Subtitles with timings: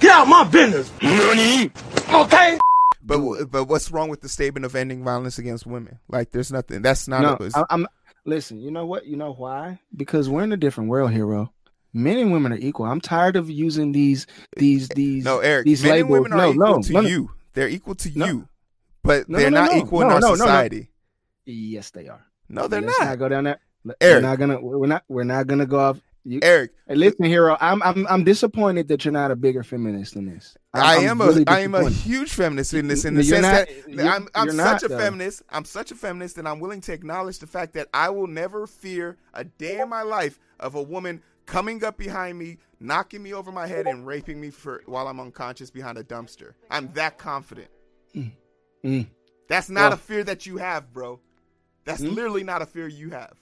[0.00, 0.90] Get out my business.
[2.12, 2.58] Okay.
[3.04, 5.98] But but what's wrong with the statement of ending violence against women?
[6.08, 6.82] Like, there's nothing.
[6.82, 7.22] That's not.
[7.40, 7.86] No, a, I, I'm.
[8.24, 9.06] Listen, you know what?
[9.06, 9.80] You know why?
[9.96, 11.50] Because we're in a different world, Heero.
[11.92, 12.86] Men and women are equal.
[12.86, 14.26] I'm tired of using these
[14.56, 15.66] these these no, Eric.
[15.66, 16.04] these men labels.
[16.16, 17.30] and women are no, equal no, to no, you.
[17.54, 18.26] They're equal to No.
[18.26, 18.48] you,
[19.02, 20.36] but No, they're no, not no, equal no, in our no, no, no.
[20.36, 20.88] society.
[21.44, 22.24] Yes, they are.
[22.48, 23.08] No, they're Let's not.
[23.08, 23.60] not go down that.
[23.84, 24.22] We're Eric.
[24.22, 24.60] not gonna.
[24.60, 25.04] We're not.
[25.08, 26.00] We're not gonna go off.
[26.24, 27.56] You, Eric, Hey, listen, Heero.
[27.60, 30.56] I'm I'm I'm disappointed that you're not a bigger feminist than this.
[30.72, 33.42] I'm, I I'm really a I am a huge feminist in this in the you're
[33.42, 33.52] sense not-
[33.86, 34.98] that you're- I'm I'm such not, a though.
[34.98, 35.42] feminist.
[35.50, 38.68] I'm such a feminist and I'm willing to acknowledge the fact that I will never
[38.68, 43.34] fear a day in my life of a woman coming up behind me, knocking me
[43.34, 46.52] over my head and raping me for while I'm unconscious behind a dumpster.
[46.70, 47.68] I'm that confident.
[48.84, 49.08] Mm.
[49.48, 51.18] That's not Well- a fear that you have, bro.
[51.84, 52.10] That's Hmm?
[52.10, 53.32] literally not a fear you have.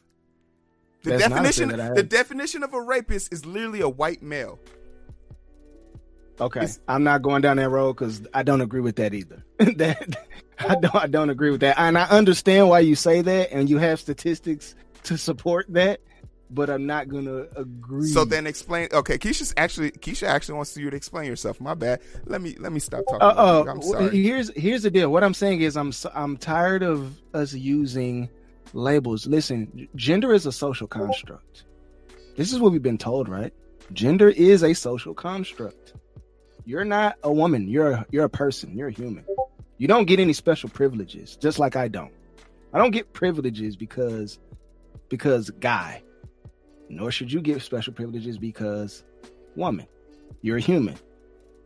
[1.03, 1.95] The That's not a fear definition that I have.
[1.97, 4.59] the definition of a rapist is literally a white male.
[6.41, 9.45] Okay, It's- I'm not going down that road because I don't agree with that either.
[9.77, 10.17] that
[10.59, 13.69] I don't I don't agree with that, and I understand why you say that, and
[13.69, 16.01] you have statistics to support that,
[16.51, 18.09] but I'm not gonna agree.
[18.09, 18.89] So then explain.
[18.93, 21.61] Okay, Keisha's actually Keisha actually wants you to explain yourself.
[21.61, 22.01] My bad.
[22.25, 23.21] Let me let me stop talking.
[23.21, 23.65] Uh, uh.
[23.69, 24.23] I'm sorry.
[24.23, 25.13] here's here's the deal.
[25.13, 28.31] What I'm saying is I'm I'm tired of us using
[28.73, 29.27] labels.
[29.27, 31.65] Listen, gender is a social construct.
[32.37, 33.53] This is what we've been told, right?
[33.93, 35.95] Gender is a social construct.
[36.65, 37.69] You're not a woman.
[37.69, 38.77] You're a, you're a person.
[38.77, 39.25] You're a human.
[39.79, 42.13] You don't get any special privileges, just like I don't.
[42.73, 44.39] I don't get privileges because
[45.09, 46.03] because guy.
[46.89, 49.05] Nor should you get special privileges because
[49.57, 49.87] woman.
[50.43, 50.97] You're a human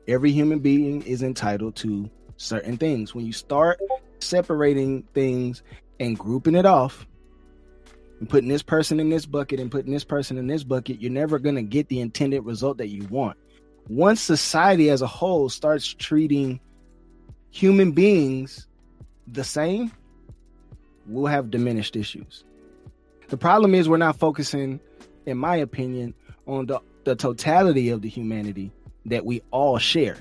[0.08, 3.14] every human being is entitled to certain things.
[3.14, 3.80] When you start
[4.18, 5.62] separating things
[6.00, 7.06] and grouping it off
[8.20, 11.10] and putting this person in this bucket and putting this person in this bucket, you're
[11.10, 13.36] never going to get the intended result that you want.
[13.88, 16.58] Once society as a whole starts treating
[17.50, 18.66] human beings
[19.26, 19.92] the same,
[21.06, 22.44] we'll have diminished issues.
[23.28, 24.80] The problem is we're not focusing,
[25.26, 26.14] in my opinion,
[26.46, 28.72] on the, the totality of the humanity
[29.06, 30.16] that we all share.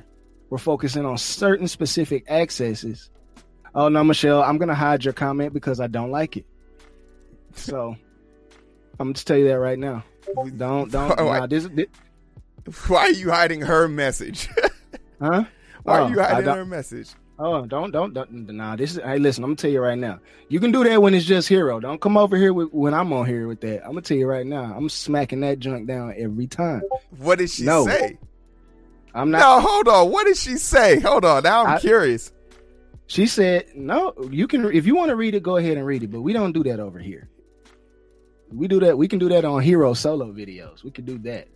[0.50, 3.09] We're focusing on certain specific accesses.
[3.76, 6.46] Oh no, Michelle, I'm gonna hide your comment because I don't like it.
[7.56, 7.96] So
[9.00, 10.04] I'm gonna just tell you that right now.
[10.58, 11.88] Don't don't Oh, nah, this, this
[12.88, 14.48] Why are you hiding her message?
[15.22, 15.44] huh?
[15.84, 17.12] Why Oh, are you hiding her message?
[17.40, 18.76] Oh, don't, don't, don't, nah.
[18.76, 19.02] This is.
[19.04, 19.44] Hey, listen.
[19.44, 20.20] I'm gonna tell you right now.
[20.50, 21.82] You can do that when it's just Heero.
[21.82, 23.82] Don't come over here with, when I'm on here with that.
[23.84, 24.72] I'm gonna tell you right now.
[24.78, 26.84] I'm smacking that junk down every time.
[27.18, 27.86] What did she No.
[27.88, 28.20] say?
[29.16, 29.40] I'm not.
[29.40, 30.12] No, hold on.
[30.12, 31.00] What did she say?
[31.00, 31.42] Hold on.
[31.44, 32.32] Now I'm I- curious.
[33.13, 34.66] She said, "No, you can.
[34.74, 36.09] If you want to read it, go ahead and read it.
[36.12, 37.29] But we don't do that over here.
[38.51, 38.97] We do that.
[38.97, 40.84] We can do that on Heero solo videos.
[40.84, 41.47] We can do that.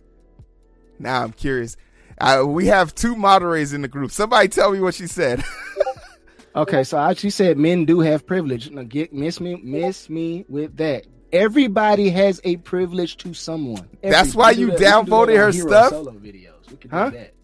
[1.00, 1.76] Now I'm curious.
[2.20, 4.12] Uh, we have two moderators in the group.
[4.12, 5.44] Somebody tell me what she said.
[6.56, 8.68] Okay, so I, she said men do have privilege.
[8.70, 11.06] Now get miss me, miss me with that.
[11.30, 13.88] Everybody has a privilege to someone.
[14.02, 15.90] That's why you that- we can do downvoted that her stuff?
[15.90, 16.68] Solo videos.
[16.68, 17.10] We can Huh?
[17.10, 17.34] do that.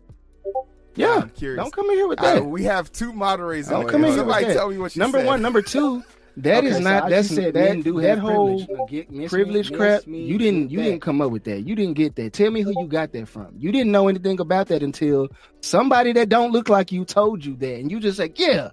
[0.96, 1.62] Now Yeah, I'm curious.
[1.62, 2.44] don't come in here with that.
[2.46, 3.68] we have two moderators.
[3.68, 4.54] Don't come in here with Somebody that.
[4.54, 5.26] tell me what she number said.
[5.26, 6.02] one, number two.
[6.38, 7.02] That is Okay, so not.
[7.04, 7.60] I That's just said that.
[7.74, 8.68] men do that whole privilege.
[8.68, 10.06] Now get- miss me- crap.
[10.08, 10.70] me You didn't.
[10.72, 10.84] You that.
[10.84, 11.60] didn't come up with that.
[11.64, 12.32] You didn't get that.
[12.32, 13.54] Tell me who you got that from.
[13.56, 15.28] You didn't know anything about that until
[15.60, 18.70] somebody that don't look like you told you that, and you just said, "Yeah,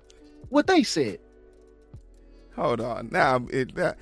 [0.50, 1.20] what they said."
[2.56, 3.10] Hold on.
[3.12, 3.94] Now it, uh,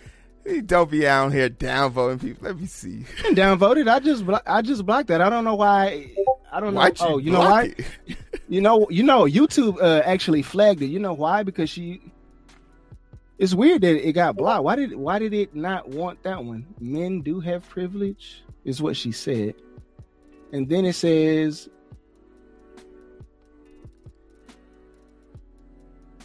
[0.66, 2.47] don't be out here downvoting people.
[2.47, 3.03] Let me see.
[3.24, 3.90] been downvoted.
[3.90, 5.19] I just I just blocked that.
[5.22, 6.09] I don't know why.
[6.52, 6.80] I don't know.
[6.80, 7.74] Why'd you oh, you know why?
[8.50, 10.88] You know, you know, YouTube uh, actually flagged it.
[10.88, 11.44] You know why?
[11.44, 12.02] Because she.
[13.38, 14.64] It's weird that it got blocked.
[14.64, 16.66] Why did Why did it not want that one?
[16.80, 19.54] Men do have privilege, is what she said,
[20.52, 21.70] and then it says.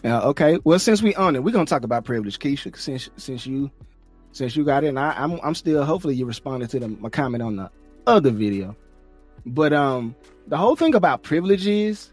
[0.03, 2.75] Uh, okay, well, since we on it, we're gonna talk about privilege, Keisha.
[2.77, 3.71] Since since you
[4.33, 7.11] since you got it, and I, I'm I'm still hopefully you responded to the, my
[7.11, 7.71] comment on the
[8.07, 8.75] other video,
[9.47, 10.15] but um,
[10.47, 12.13] the whole thing about privilege is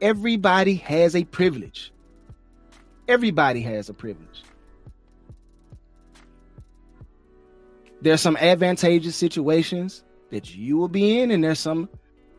[0.00, 1.92] everybody has a privilege.
[3.06, 4.42] Everybody has a privilege.
[8.00, 11.88] There's some advantageous situations that you will be in, and there's some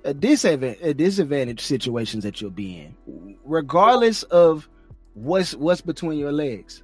[0.06, 4.70] uh, disadvantage, uh, disadvantaged situations that you'll be in, regardless of
[5.16, 6.84] what's what's between your legs.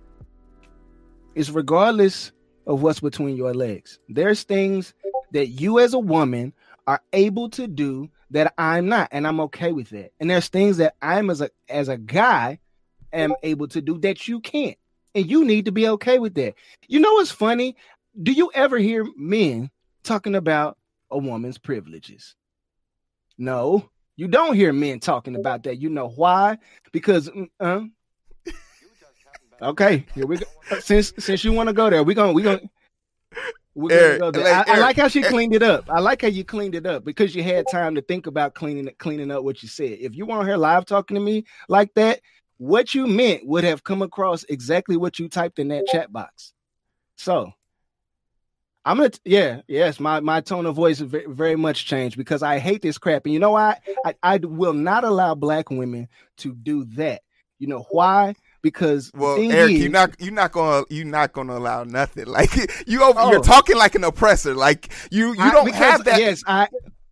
[1.35, 2.31] It's regardless
[2.67, 3.99] of what's between your legs.
[4.09, 4.93] There's things
[5.31, 6.53] that you as a woman
[6.87, 10.11] are able to do that I'm not, and I'm okay with that.
[10.19, 12.59] And there's things that I'm as a as a guy
[13.13, 14.77] am able to do that you can't.
[15.13, 16.55] And you need to be okay with that.
[16.87, 17.77] You know what's funny?
[18.21, 19.71] Do you ever hear men
[20.03, 20.77] talking about,
[21.11, 22.35] a woman's privileges.
[23.37, 25.81] No, you don't hear men talking about that.
[25.81, 26.57] You know why?
[26.91, 27.81] Because mm, uh,
[29.61, 30.45] okay, here we go.
[30.79, 32.61] Since since you want to go there, we're gonna we're gonna
[33.89, 35.31] Eric, go like, I, I like how she Eric.
[35.31, 35.89] cleaned it up.
[35.89, 38.87] I like how you cleaned it up because you had time to think about cleaning
[38.87, 39.97] it, cleaning up what you said.
[39.99, 42.21] If you want her live talking to me like that,
[42.57, 46.53] what you meant would have come across exactly what you typed in that chat box.
[47.17, 47.51] So
[48.85, 52.59] I'm gonna, yeah, yes, my my tone of voice very, very much changed because I
[52.59, 53.79] hate this crap, and you know why?
[54.05, 56.07] I, I will not allow black women
[56.37, 57.23] to do that.
[57.57, 58.35] You know why?
[58.65, 62.25] Because Well, Eric, is- you're not you're not gonna you're not gonna allow nothing.
[62.39, 62.49] Like
[62.87, 63.31] you over, Oh.
[63.31, 64.55] you're talking like an oppressor.
[64.55, 66.19] Like you you I- don't because- have that.
[66.19, 66.67] Yes, I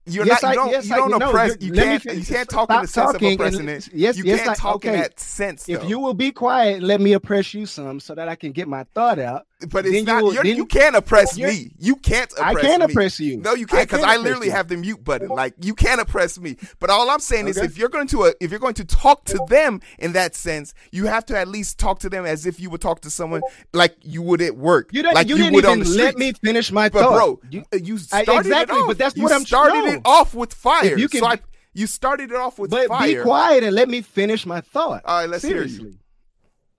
[0.07, 0.55] You're yes, not.
[0.55, 0.71] You I- don't.
[0.71, 1.55] yes, you I- don't no, oppress.
[1.61, 2.05] you're- You can't.
[2.17, 3.87] You can't talk in the sense of and oppressing it.
[3.93, 5.69] yes, you yes, can't I- talk in that sense.
[5.69, 8.67] if you will be quiet, let me oppress you some so that I can get
[8.67, 9.43] my thought out.
[9.69, 10.33] But it's you not.
[10.33, 11.71] you're, then- you can't oppress me.
[11.79, 12.31] You can't.
[12.33, 12.59] Oppress me.
[12.59, 12.85] I can me.
[12.85, 13.37] oppress you.
[13.37, 14.51] No, you can't because can I, literally you.
[14.53, 15.29] have the mute button.
[15.29, 16.57] Like you can't oppress me.
[16.79, 19.25] But all I'm saying is, if you're going to uh, if you're going to talk
[19.25, 22.59] to them in that sense, you have to at least talk to them as if
[22.59, 23.41] you would talk to someone
[23.73, 26.33] like you would at work, You didn't, like you you, didn't would even let me
[26.33, 27.13] finish my But thought.
[27.13, 28.87] bro, You- you, you I- started exactly, it off.
[28.87, 29.85] but that's you what I'm- started no.
[29.93, 30.85] it off with fire.
[30.93, 31.39] If you can- so I,
[31.73, 33.07] you started it off with but fire.
[33.17, 35.01] be quiet and let me finish my thought.
[35.05, 35.95] All right, let's hear you.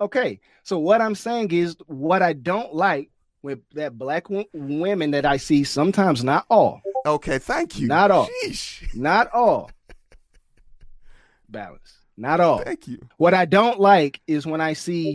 [0.01, 3.11] Okay, so what I'm saying is what I don't like
[3.43, 7.87] with that black w- women that I see sometimes, not all, Okay, thank you.
[7.87, 8.29] Not all.
[8.45, 8.95] Sheesh.
[8.95, 9.71] not all,
[11.49, 12.59] balance, not all.
[12.59, 12.99] Thank you.
[13.19, 15.15] What I don't like is when I see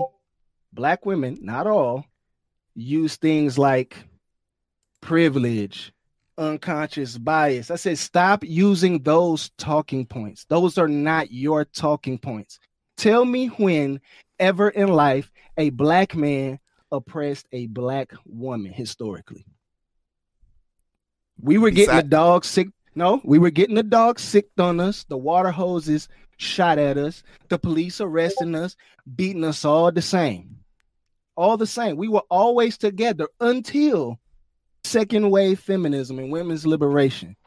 [0.72, 2.06] black women, not all,
[2.76, 3.98] use things like
[5.02, 5.92] privilege,
[6.38, 7.72] unconscious bias.
[7.72, 10.46] I said, stop using those talking points.
[10.46, 12.60] Those are not your talking points.
[13.00, 14.02] Tell me when
[14.40, 16.60] ever in life a black man
[16.92, 19.46] oppressed a black woman historically.
[21.42, 22.68] We were getting the dog sick.
[22.96, 27.24] No, we were getting the dog sicked on us, the water hoses shot at us,
[27.48, 28.76] the police arresting us,
[29.16, 30.58] beating us all the same.
[31.38, 31.96] All the same.
[31.96, 34.20] We were always together until
[34.84, 37.38] second wave feminism and women's liberation.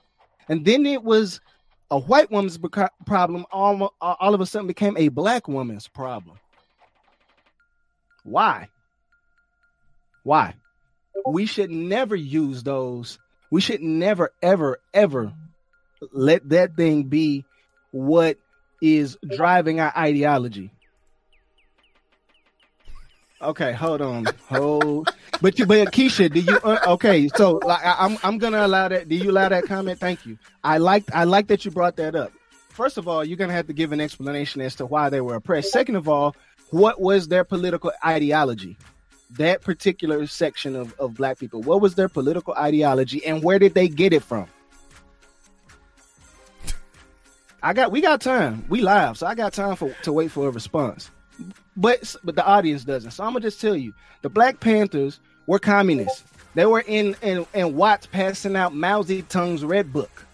[0.49, 1.43] And then it was
[1.93, 6.39] a white woman's beca- problem, all, all of a sudden became a black woman's problem.
[8.25, 8.71] Why?
[10.23, 10.55] Why?
[11.27, 13.19] We should never use those.
[13.51, 15.35] We should never, ever, ever
[16.13, 17.45] let that thing be
[17.91, 18.39] what
[18.81, 20.71] is driving our ideology.
[23.43, 25.13] Okay, hold on, hold.
[25.41, 26.59] But you, but Keisha, do you?
[26.63, 29.09] Uh, okay, so like, I, I'm I'm gonna allow that.
[29.09, 29.99] Do you allow that comment?
[29.99, 30.39] Thank you.
[30.63, 32.33] I like I like that you brought that up.
[32.69, 35.35] First of all, you're gonna have to give an explanation as to why they were
[35.35, 35.73] oppressed.
[35.73, 36.37] Second of all,
[36.71, 38.77] what was their political ideology?
[39.31, 43.75] That particular section of, of black people, what was their political ideology and where did
[43.75, 44.47] they get it from?
[47.61, 48.65] I got we got time.
[48.69, 51.11] We live, so I got time for to wait for a response.
[51.77, 53.13] But but the audience doesn't.
[53.13, 56.25] So I'm gonna just tell you, the Black Panthers were communists.
[56.55, 60.27] They were in in, in Watts passing out Mao Zedong's Red Book.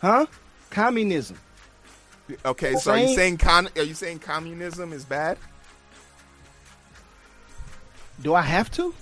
[0.00, 0.26] Huh?
[0.70, 1.36] Communism.
[2.44, 5.38] Okay, so are you Saying- saying con- are you saying communism is bad?
[8.22, 8.94] Do I have to?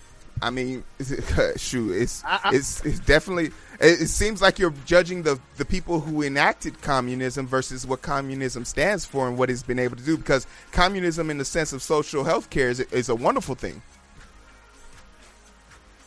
[0.42, 0.84] I mean,
[1.56, 3.46] shoot, it's I- I- it's it's definitely.
[3.80, 8.64] It, it seems like you're judging the the people who enacted communism versus what communism
[8.64, 10.16] stands for and what it's been able to do.
[10.16, 13.80] Because communism, in the sense of social health care, is, is a wonderful thing.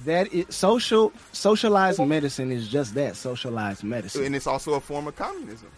[0.05, 4.23] That is social socialized medicine is just that socialized medicine.
[4.25, 5.69] and it's also a form of communism.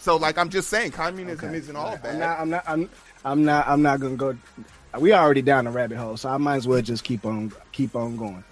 [0.00, 1.58] So, like, I'm just saying, communism Okay.
[1.58, 2.18] isn't all I'm bad.
[2.18, 2.64] not, I'm not.
[2.66, 2.90] I'm.
[3.24, 3.66] I'm not.
[3.68, 4.36] I'm not gonna go.
[4.98, 7.94] We already down the rabbit hole, so I might as well just keep on keep
[7.94, 8.44] on going.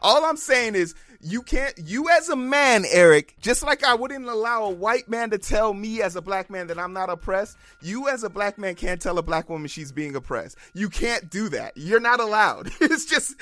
[0.00, 1.74] All I'm saying is, you can't.
[1.78, 5.74] You as a man, Eric, just like I wouldn't allow a white man to tell
[5.74, 7.56] me as a black man that I'm not oppressed.
[7.82, 10.56] You as a black man can't tell a black woman she's being oppressed.
[10.74, 11.72] You can't do that.
[11.76, 12.70] You're not allowed.
[12.80, 13.34] It's just.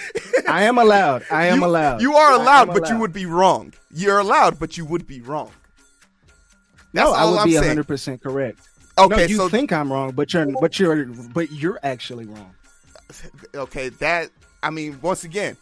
[0.49, 1.25] I am allowed.
[1.31, 2.01] I am you, allowed.
[2.01, 3.73] You are allowed, but you would be wrong.
[3.91, 5.51] You're allowed, but you would be wrong.
[6.93, 8.61] That's no, I would I'm be 100 percent correct.
[8.99, 12.55] Okay, no, you so think I'm wrong, but you're but you're but you're actually wrong.
[13.55, 14.31] okay, that
[14.63, 15.57] I mean, once again,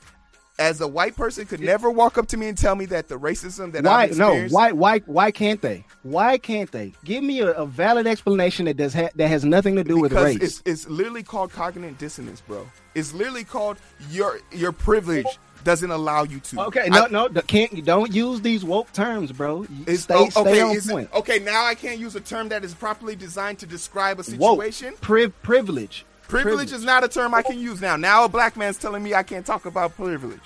[0.58, 3.18] as a white person, could never walk up to me and tell me that the
[3.18, 4.46] racism that Why I've no?
[4.48, 5.84] Why why why can't they?
[6.02, 6.92] Why can't they?
[7.04, 10.12] Give me a, a valid explanation that does ha- that has nothing to do with
[10.12, 10.38] race.
[10.40, 12.68] it's it's literally called cognitive dissonance, bro.
[12.94, 13.78] It's literally called
[14.10, 15.26] your your privilege
[15.64, 16.60] doesn't allow you to.
[16.66, 19.64] Okay, no, I- no, can't you don't use these woke terms, bro.
[19.64, 21.12] Stay, oh, stay okay, on is it- point.
[21.12, 24.60] okay, now I can't use a term that is properly designed to describe a Woke,
[24.62, 24.94] situation.
[25.00, 27.96] priv- privilege, Privilege, privilege, is not a term I can use now.
[27.96, 30.40] Now a black man's telling me I can't talk about privilege.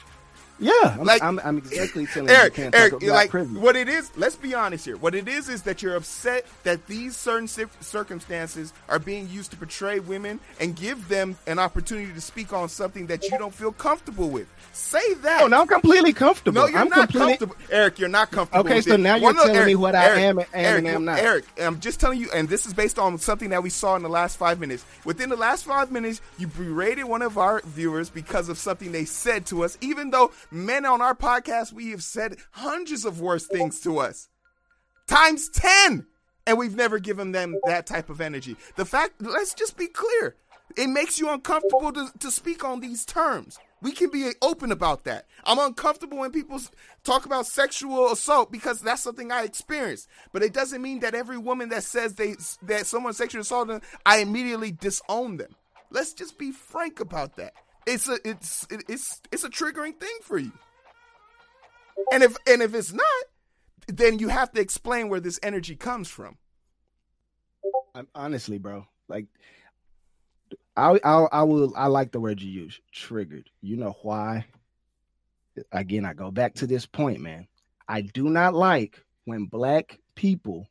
[0.60, 3.62] Yeah, I'm, like I'm, I'm exactly telling Eric, you, Eric, like privilege.
[3.62, 4.10] what it is.
[4.16, 4.96] Let's be honest here.
[4.96, 9.56] What it is is that you're upset that these certain circumstances are being used to
[9.56, 13.72] portray women and give them an opportunity to speak on something that you don't feel
[13.72, 14.48] comfortable with.
[14.72, 15.42] Say that.
[15.42, 16.62] Oh, no, I'm completely comfortable.
[16.62, 17.36] No, you're I'm not completely...
[17.38, 17.98] comfortable, Eric.
[17.98, 18.70] You're not comfortable.
[18.70, 21.04] Okay, so now you're telling Eric, me what I Eric, am, am Eric, and am
[21.04, 21.18] not.
[21.18, 24.02] Eric, I'm just telling you, and this is based on something that we saw in
[24.02, 24.84] the last five minutes.
[25.04, 29.04] Within the last five minutes, you berated one of our viewers because of something they
[29.04, 33.46] said to us, even though men on our podcast we have said hundreds of worse
[33.46, 34.28] things to us,
[35.06, 36.06] times 10.
[36.46, 38.56] And we've never given them that type of energy.
[38.76, 40.34] The fact, let's just be clear,
[40.78, 43.58] it makes you uncomfortable to, to speak on these terms.
[43.80, 45.26] We can be open about that.
[45.44, 46.58] I'm uncomfortable when people
[47.04, 50.08] talk about sexual assault because that's something I experienced.
[50.32, 53.88] But it doesn't mean that every woman that says they that someone sexually assaulted them,
[54.04, 55.54] I immediately disown them.
[55.90, 57.54] Let's just be frank about that.
[57.88, 60.52] It's a it's it's it's a triggering thing for you.
[62.12, 63.24] And if and if it's not,
[63.86, 66.36] then you have to explain where this energy comes from.
[67.94, 68.86] I'm honestly, bro.
[69.08, 69.26] Like
[70.76, 73.48] I I I will I like the word you use, triggered.
[73.62, 74.44] You know why?
[75.72, 77.48] Again, I go back to this point, man.
[77.88, 80.68] I do not like when black people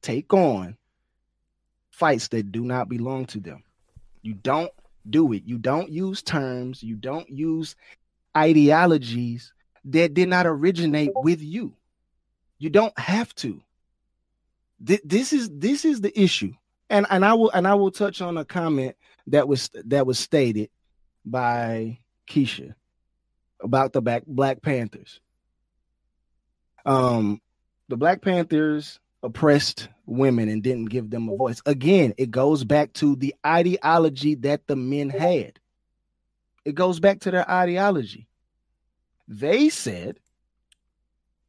[0.00, 0.76] take on
[1.90, 3.62] fights that do not belong to them.
[4.22, 4.72] You don't
[5.10, 5.42] do it.
[5.44, 7.76] You don't use terms, you don't use
[8.36, 9.52] ideologies
[9.86, 11.74] that did not originate with you.
[12.58, 13.62] You don't have to.
[14.84, 16.52] Th- this is this is the issue.
[16.90, 18.96] And and I will and I will touch on a comment
[19.28, 20.70] that was that was stated
[21.24, 21.98] by
[22.28, 22.74] Keisha
[23.60, 25.20] about the back Black Panthers.
[26.84, 27.40] Um
[27.88, 31.60] the Black Panthers oppressed women and didn't give them a voice.
[31.66, 35.58] Again, it goes back to the ideology that the men had.
[36.64, 38.28] It goes back to their ideology.
[39.28, 40.18] They said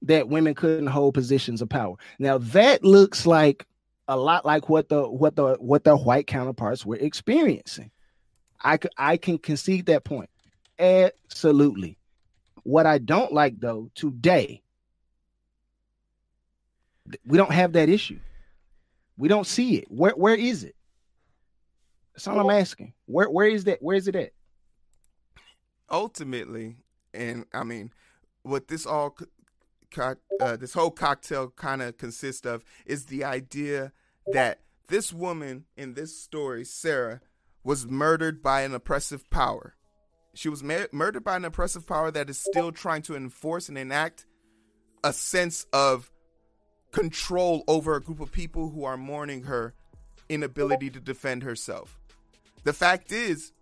[0.03, 1.95] that women couldn't hold positions of power.
[2.19, 3.65] Now that looks like
[4.07, 7.91] a lot like what the what the what their white counterparts were experiencing.
[8.63, 10.29] I I can concede that point.
[10.79, 11.97] Absolutely.
[12.63, 14.61] What I don't like though today,
[17.25, 18.19] we don't have that issue.
[19.17, 19.85] We don't see it.
[19.89, 20.75] Where where is it?
[22.13, 22.93] That's all I'm asking.
[23.05, 23.81] Where where is that?
[23.81, 24.31] Where is it at?
[25.89, 26.77] Ultimately,
[27.13, 27.91] and I mean,
[28.43, 29.15] what this all
[30.41, 33.91] uh, this whole cocktail kind of consists of is the idea
[34.33, 37.21] that this woman in this story, Sarah,
[37.63, 39.75] was murdered by an oppressive power.
[40.33, 43.77] She was ma- murdered by an oppressive power that is still trying to enforce and
[43.77, 44.25] enact
[45.03, 46.11] a sense of
[46.91, 49.73] control over a group of people who are mourning her
[50.29, 51.99] inability to defend herself.
[52.63, 53.53] The fact is,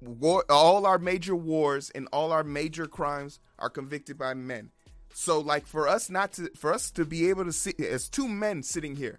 [0.00, 4.70] war, all our major wars and all our major crimes are convicted by men.
[5.12, 8.28] So like for us not to for us to be able to see as two
[8.28, 9.18] men sitting here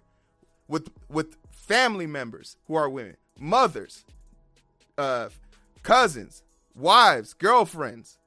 [0.66, 4.04] with with family members who are women, mothers,
[4.96, 5.28] uh
[5.82, 6.42] cousins,
[6.74, 8.18] wives, girlfriends,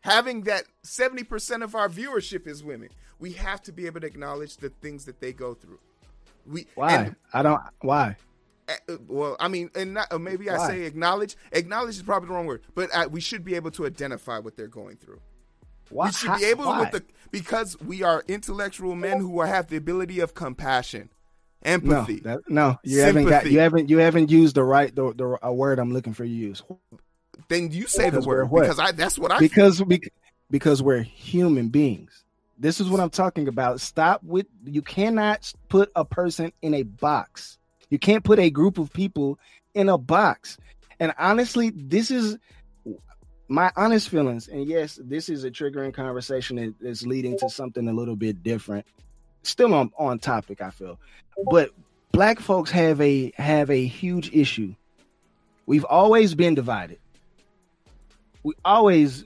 [0.00, 2.88] having that 70% of our viewership is women.
[3.18, 5.78] We have to be able to acknowledge the things that they go through.
[6.46, 6.94] We Why?
[6.94, 8.16] And, I don't why?
[8.68, 11.36] Uh, uh well, I mean, and not, uh, maybe I say acknowledge.
[11.52, 14.56] Acknowledge is probably the wrong word, but I, we should be able to identify what
[14.56, 15.20] they're going through.
[15.90, 16.06] Why?
[16.06, 19.76] We should be able to with the because we are intellectual men who have the
[19.76, 21.10] ability of compassion,
[21.62, 22.20] empathy.
[22.24, 23.06] No, that, no you sympathy.
[23.06, 26.12] haven't got you haven't you haven't used the right the, the a word I'm looking
[26.12, 26.62] for you to use.
[27.48, 30.00] Then you say because the word because I that's what I because we
[30.50, 32.24] because we're human beings.
[32.58, 33.80] This is what I'm talking about.
[33.80, 37.58] Stop with you cannot put a person in a box.
[37.90, 39.38] You can't put a group of people
[39.74, 40.56] in a box.
[40.98, 42.38] And honestly, this is
[43.48, 44.48] my honest feelings.
[44.48, 48.42] And yes, this is a triggering conversation that is leading to something a little bit
[48.42, 48.86] different.
[49.42, 50.98] Still on, on topic, I feel.
[51.50, 51.70] But
[52.12, 54.74] black folks have a have a huge issue.
[55.66, 56.98] We've always been divided.
[58.42, 59.24] We always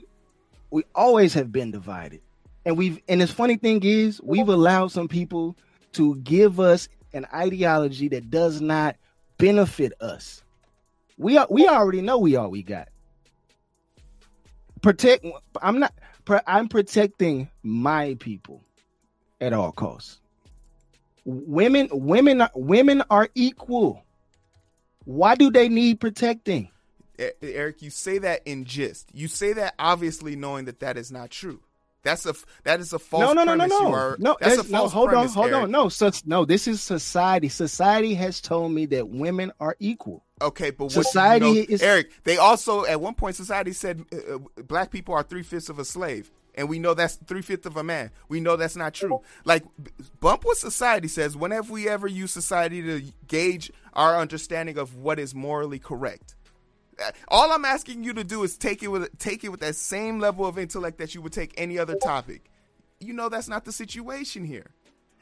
[0.69, 2.21] we always have been divided.
[2.65, 5.55] And we've and the funny thing is we've allowed some people
[5.93, 8.95] to give us an ideology that does not
[9.37, 10.43] benefit us.
[11.17, 12.89] We are, we already know we all we got.
[14.81, 15.25] Protect.
[15.61, 15.93] I'm not.
[16.47, 18.63] I'm protecting my people
[19.39, 20.19] at all costs.
[21.25, 24.03] Women, women, women are equal.
[25.05, 26.69] Why do they need protecting?
[27.41, 29.09] Eric, you say that in gist.
[29.13, 31.59] You say that obviously knowing that that is not true.
[32.03, 33.21] That's a that is a false.
[33.21, 34.37] No, no, no, no, no, are, no.
[34.39, 35.63] That's a false no, hold premise, on, hold Eric.
[35.63, 35.71] on.
[35.71, 36.45] No, so, no.
[36.45, 37.47] This is society.
[37.47, 40.23] Society has told me that women are equal.
[40.41, 42.11] Okay, but society you know, is Eric.
[42.23, 45.77] They also at one point society said uh, uh black people are three fifths of
[45.77, 48.09] a slave, and we know that's three fifths of a man.
[48.29, 49.21] We know that's not true.
[49.45, 49.63] Like
[50.19, 51.37] bump what society says.
[51.37, 56.33] When have we ever used society to gauge our understanding of what is morally correct?
[57.27, 60.19] All I'm asking you to do is take it with take it with that same
[60.19, 62.49] level of intellect that you would take any other topic.
[62.99, 64.71] You know that's not the situation here.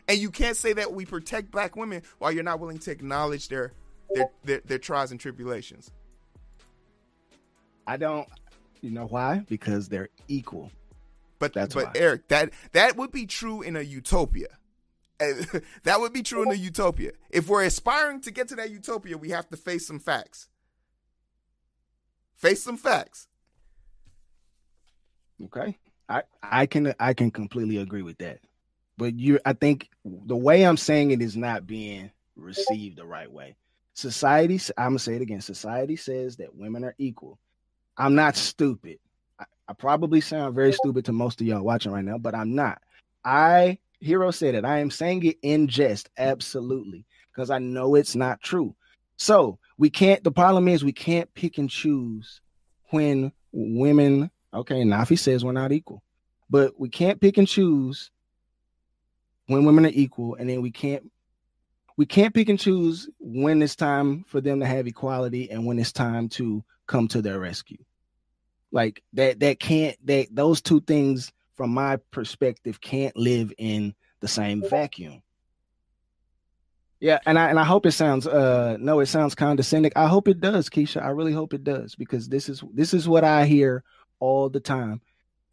[0.08, 3.48] And you can't say that we protect black women while you're not willing to acknowledge
[3.48, 3.74] their
[4.14, 5.92] their their, their trials and tribulations.
[7.86, 8.28] I don't.
[8.82, 9.46] You know why?
[9.48, 10.72] Because they're equal.
[11.38, 11.92] But that's but why.
[11.96, 14.48] Eric, that that would be true in a utopia.
[15.20, 17.12] that would be true in a utopia.
[17.30, 20.48] If we're aspiring to get to that utopia, we have to face some facts.
[22.40, 23.28] Face some facts.
[25.46, 25.78] Okay.
[26.10, 28.40] I I can I can completely agree with that
[29.00, 33.32] but you I think the way I'm saying it is not being received the right
[33.32, 33.56] way.
[33.94, 35.42] Society, I'm gonna say it again.
[35.42, 37.40] Society says that women are equal.
[37.98, 39.00] I'm not stupid.
[39.40, 42.54] I, I probably sound very stupid to most of y'all watching right now, but I'm
[42.54, 42.82] not.
[43.24, 44.66] I Heero said it.
[44.66, 48.76] I am saying it in jest, absolutely, because I know it's not true.
[49.20, 50.24] So we can't.
[50.24, 52.42] The problem is we can't pick and choose
[52.90, 54.32] when women.
[54.54, 56.02] Okay, Nafi says we're not equal,
[56.50, 58.10] but we can't pick and choose
[59.48, 61.12] when women are equal, and then we can't
[61.98, 65.78] we can't pick and choose when it's time for them to have equality and when
[65.78, 67.84] it's time to come to their rescue.
[68.72, 74.30] Like that that can't that those two things from my perspective can't live in the
[74.30, 75.22] same vacuum.
[77.00, 79.92] Yeah, and I and I hope it sounds uh no, it sounds condescending.
[79.96, 81.02] I hope it does, Keisha.
[81.02, 83.84] I really hope it does because this is this is what I hear
[84.20, 85.02] all the time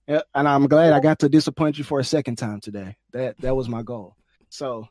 [0.08, 2.96] and I'm glad I got to disappoint you for a second time today.
[3.12, 4.16] That that was my goal.
[4.48, 4.88] So,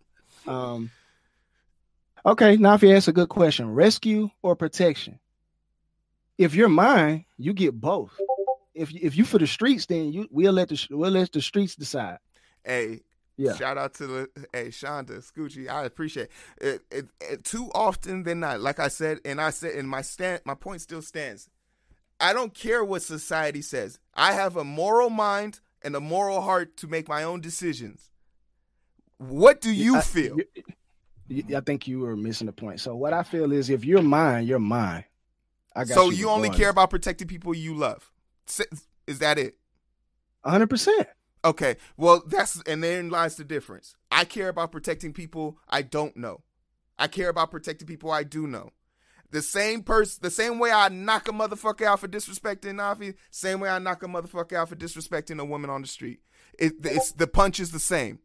[0.48, 0.92] um,
[2.26, 5.20] okay, now if you ask a good question, rescue or protection?
[6.38, 8.12] If you're mine, you get both.
[8.74, 11.76] If if you for the streets, then you we'll let the we'll let the streets
[11.76, 12.18] decide.
[12.64, 13.02] Hey,
[13.38, 13.56] yeah.
[13.56, 15.70] Shout out to the hey Shonda Scoochie.
[15.70, 16.66] I appreciate it.
[16.66, 17.44] It, it, it.
[17.44, 20.82] Too often than not, like I said, and I said, and my stand, my point
[20.82, 21.50] still stands.
[22.20, 24.00] I don't care what society says.
[24.14, 28.10] I have a moral mind and a moral heart to make my own decisions.
[29.18, 30.38] What do you I, feel?
[31.54, 32.80] I think you were missing the point.
[32.80, 35.04] So what I feel is if you're mine, you're mine.
[35.76, 38.10] I got so you, you only care about protecting people you love.
[39.08, 39.58] Is that it?
[40.46, 41.06] 100%.
[41.46, 41.78] Okay.
[41.96, 43.96] Well, that's and therein lies the difference.
[44.12, 46.42] I care about protecting people I don't know.
[46.98, 48.72] I care about protecting people I do know.
[49.32, 53.60] The same person, the same way I knock a motherfucker out for disrespecting Nafi, same
[53.60, 56.22] way I knock a motherfucker out for disrespecting a woman on the street.
[56.58, 58.20] It, it's the punch is the same.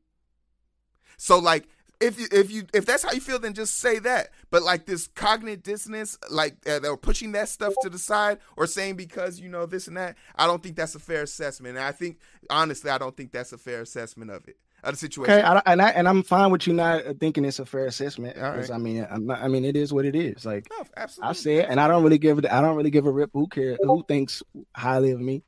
[1.16, 1.68] So like,
[2.00, 4.30] if you if you if that's how you feel, then just say that.
[4.50, 8.66] But like this cognitive dissonance, like uh, they're pushing that stuff to the side or
[8.66, 11.76] saying because you know this and that, I don't think that's a fair assessment.
[11.76, 14.98] And I think honestly, I don't think that's a fair assessment of it of the
[14.98, 15.34] situation.
[15.34, 18.34] Okay, I, and I and I'm fine with you not thinking it's a fair assessment.
[18.34, 18.76] Because right.
[18.76, 20.46] I mean, I'm not, I mean, it is what it is.
[20.46, 21.30] Like no, absolutely.
[21.30, 22.50] I say it, and I don't really give it.
[22.50, 23.30] I don't really give a rip.
[23.32, 23.78] Who cares?
[23.82, 24.42] Who thinks
[24.74, 25.42] highly of me?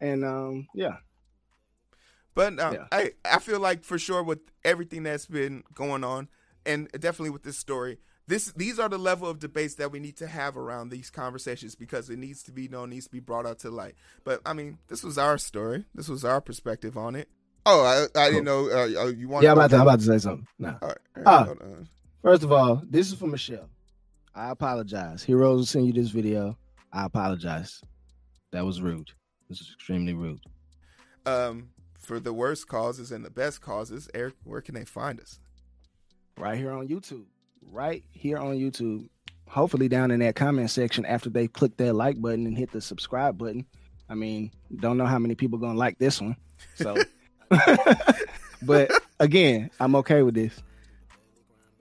[0.00, 0.96] And um, yeah.
[2.34, 2.86] But uh, yeah.
[2.92, 6.28] I I feel like for sure with everything that's been going on,
[6.64, 10.16] and definitely with this story, this these are the level of debates that we need
[10.18, 13.46] to have around these conversations because it needs to be known, needs to be brought
[13.46, 13.94] out to light.
[14.24, 15.84] But I mean, this was our story.
[15.94, 17.28] This was our perspective on it.
[17.66, 18.70] Oh, I, I didn't know.
[18.70, 19.42] Uh, you want?
[19.42, 20.46] Yeah, I'm about, to, I'm about to say something.
[20.58, 20.76] No.
[20.80, 21.24] All right.
[21.26, 21.48] Ah,
[22.22, 23.68] first of all, this is for Michelle.
[24.34, 25.22] I apologize.
[25.22, 26.56] Heero's send you this video.
[26.92, 27.82] I apologize.
[28.52, 29.10] That was rude.
[29.48, 30.40] This is extremely rude.
[31.26, 31.70] Um,
[32.10, 35.38] for the worst causes and the best causes, Eric, where can they find us?
[36.36, 37.26] Right here on YouTube.
[37.70, 39.08] Right here on YouTube.
[39.46, 42.80] Hopefully, down in that comment section after they click that like button and hit the
[42.80, 43.64] subscribe button.
[44.08, 46.34] I mean, don't know how many people gonna like this one.
[46.74, 46.96] So.
[48.62, 50.60] but again, I'm okay with this.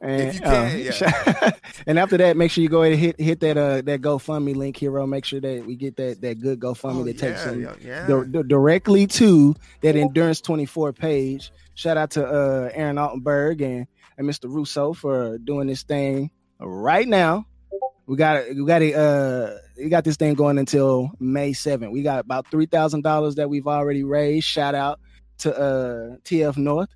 [0.01, 1.51] And can, uh, yeah.
[1.87, 4.55] and after that, make sure you go ahead and hit hit that uh that GoFundMe
[4.55, 5.07] link, Heero.
[5.07, 8.07] Make sure that we get that that good GoFundMe oh, that takes them yeah.
[8.07, 11.51] di- directly to that Endurance 24 page.
[11.75, 14.45] Shout out to uh Aaron Altenberg and, and Mr.
[14.45, 17.45] Russo for doing this thing right now.
[18.05, 21.91] We got we got a uh we got this thing going until May 7th.
[21.91, 24.47] We got about three thousand dollars that we've already raised.
[24.47, 25.01] Shout out
[25.39, 26.89] to uh, TF North,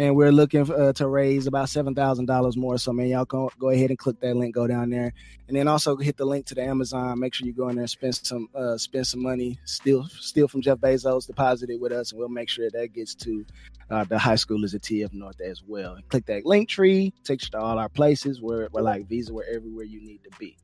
[0.00, 2.78] and we're looking uh, to raise about seven thousand dollars more.
[2.78, 5.12] So man, y'all go go ahead and click that link, go down there,
[5.46, 7.20] and then also hit the link to the Amazon.
[7.20, 10.48] Make sure you go in there and spend some uh, spend some money, steal steal
[10.48, 13.44] from Jeff Bezos, deposit it with us, and we'll make sure that gets to
[13.90, 15.92] uh, the high schoolers at TF North as well.
[15.92, 18.40] And click that link tree, takes you to all our places.
[18.40, 20.56] We're, we're like Visa, we're everywhere you need to be.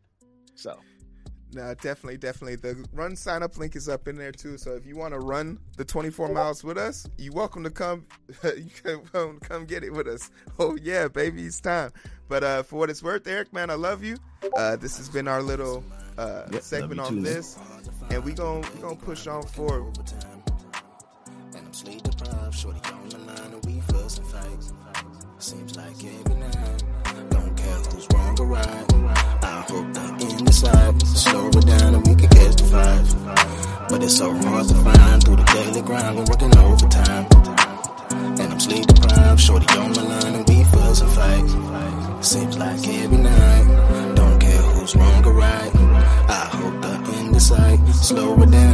[0.54, 0.78] So
[1.52, 2.56] no, definitely, definitely.
[2.56, 4.58] The run sign up link is up in there too.
[4.58, 8.06] So if you want to run the 24 miles with us, you're welcome to come.
[8.44, 10.30] you can come, come get it with us.
[10.58, 11.92] Oh yeah, baby, it's time.
[12.28, 14.16] But uh, for what it's worth, Eric, man, I love you.
[14.56, 15.84] Uh, this has been our little
[16.18, 17.22] uh, yep, segment on too.
[17.22, 17.58] this,
[18.10, 19.96] and we gonna we gonna push on forward.
[21.54, 22.96] and i'm sleep deprived sure that
[25.38, 26.84] Seems like every night.
[27.30, 28.94] Don't care who's wrong or right.
[29.44, 31.02] I hope the end inside.
[31.06, 33.88] Slow it down and we can catch the vibes.
[33.88, 36.16] But it's so hard to find through the daily grind.
[36.16, 37.26] We're working overtime.
[38.40, 39.40] And I'm sleep deprived.
[39.40, 42.24] Shorty on my line and we fuss and fight.
[42.24, 44.14] Seems like every night.
[44.14, 45.72] Don't care who's wrong or right.
[46.28, 47.78] I hope the end is sight.
[47.88, 48.66] Slow it down